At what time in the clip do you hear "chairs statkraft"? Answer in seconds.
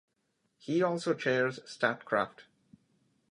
1.13-2.45